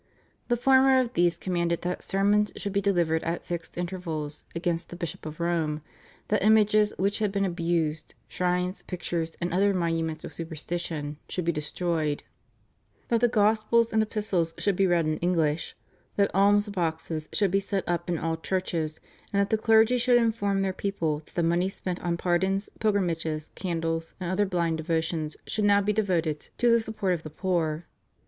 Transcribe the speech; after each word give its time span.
The 0.47 0.57
former 0.57 0.99
of 0.99 1.13
these 1.13 1.37
commanded 1.37 1.83
that 1.83 2.01
sermons 2.01 2.51
should 2.55 2.73
be 2.73 2.81
delivered 2.81 3.21
at 3.23 3.45
fixed 3.45 3.77
intervals 3.77 4.45
against 4.55 4.89
the 4.89 4.95
Bishop 4.95 5.27
of 5.27 5.39
Rome, 5.39 5.83
that 6.29 6.43
images 6.43 6.91
which 6.97 7.19
had 7.19 7.31
been 7.31 7.45
abused, 7.45 8.15
shrines, 8.27 8.81
pictures, 8.81 9.33
and 9.39 9.53
other 9.53 9.75
monuments 9.75 10.23
of 10.23 10.33
superstition 10.33 11.17
should 11.29 11.45
be 11.45 11.51
destroyed, 11.51 12.23
that 13.09 13.21
the 13.21 13.27
Gospels 13.27 13.93
and 13.93 14.01
Epistles 14.01 14.55
should 14.57 14.75
be 14.75 14.87
read 14.87 15.05
in 15.05 15.17
English, 15.19 15.75
that 16.15 16.31
alms 16.33 16.67
boxes 16.69 17.29
should 17.31 17.51
be 17.51 17.59
set 17.59 17.83
up 17.87 18.09
in 18.09 18.17
all 18.17 18.37
churches, 18.37 18.99
and 19.31 19.39
that 19.39 19.51
the 19.51 19.55
clergy 19.61 19.99
should 19.99 20.17
inform 20.17 20.63
their 20.63 20.73
people 20.73 21.19
that 21.27 21.35
the 21.35 21.43
money 21.43 21.69
spent 21.69 22.01
on 22.01 22.17
pardons, 22.17 22.69
pilgrimages, 22.79 23.51
candles, 23.53 24.15
and 24.19 24.31
other 24.31 24.47
blind 24.47 24.77
devotions 24.77 25.37
should 25.45 25.63
now 25.65 25.79
be 25.79 25.93
devoted 25.93 26.49
to 26.57 26.71
the 26.71 26.79
support 26.79 27.13
of 27.13 27.21
the 27.21 27.29
poor. 27.29 27.85